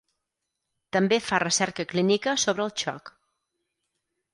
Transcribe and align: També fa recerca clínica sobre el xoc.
També 0.97 1.19
fa 1.27 1.41
recerca 1.45 1.87
clínica 1.95 2.37
sobre 2.49 2.69
el 2.69 2.77
xoc. 2.87 3.17